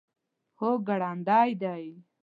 [0.59, 1.85] هو، ګړندی دی